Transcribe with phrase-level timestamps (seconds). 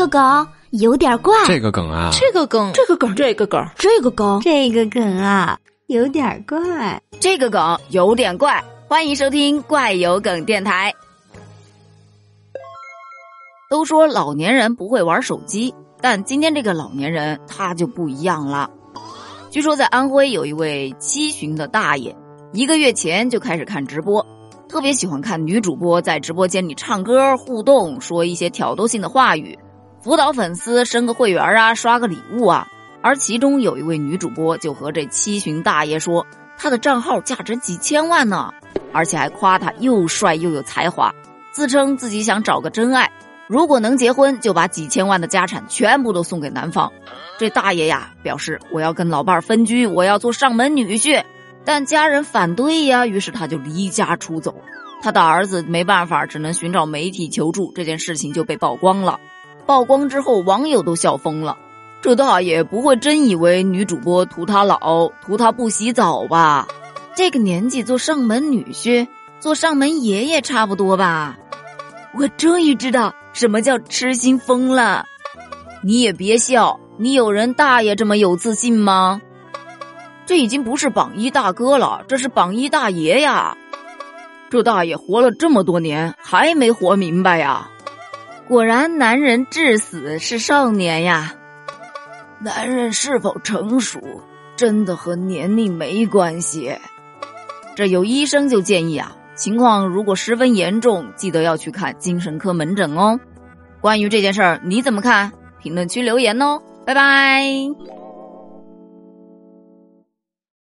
[0.00, 8.64] 个梗有点怪，这个梗啊，这个梗，这个梗，这个梗，这个梗，这个梗啊，有点怪，这个梗有点怪。
[8.88, 10.94] 欢迎收听怪有梗电台。
[13.68, 18.70] 都说老年人不会玩手机，但今天这个老年人他就不一样了。
[19.50, 22.16] 据说在安徽有一位七旬的大爷，
[22.54, 24.24] 一个月前就开始看直播，
[24.66, 29.58] 特别喜欢看女主播在直播间里唱歌互动，说一些挑逗性的话语，
[30.02, 32.66] 辅导粉丝升个会员啊，刷个礼物啊。
[33.02, 38.52] 而其中有一位女主播就和这七旬大爷说，他的账号价值几千万呢，
[38.92, 41.14] 而且还夸他又帅又有才华，
[41.52, 43.10] 自称自己想找个真爱。
[43.46, 46.90] 如果能结婚，就把几千万的家产全部都送给男方。
[47.38, 51.24] 这大爷呀表示我要跟老伴儿分居，我要做上门女婿，
[51.64, 54.54] 但家人反对呀，于是他就离家出走。
[55.02, 57.72] 他的儿子没办法，只能寻找媒体求助。
[57.74, 59.18] 这件事情就被曝光了。
[59.70, 61.56] 曝光之后，网友都笑疯了。
[62.02, 66.66] 这大爷不会真以为女主播图他老，图他不洗澡吧？
[67.14, 69.06] 这个年纪做上门女婿，
[69.38, 71.38] 做上门爷爷差不多吧？
[72.18, 73.14] 我终于知道。
[73.32, 75.04] 什么叫痴心疯了？
[75.84, 79.22] 你也别笑，你有人大爷这么有自信吗？
[80.26, 83.56] 这已经不是榜一大哥了，这是榜一大爷呀！
[84.50, 87.70] 这大爷活了这么多年，还没活明白呀！
[88.50, 91.36] 果然，男人至死是少年呀！
[92.40, 94.00] 男人是否成熟，
[94.56, 96.76] 真的和年龄没关系。
[97.76, 99.16] 这有医生就建议啊。
[99.36, 103.20] 情况如果十分严重，记得要去看精神科门诊哦。
[103.80, 105.30] 关于这件事儿，你怎么看？
[105.62, 107.44] 评论区留言哦，拜拜。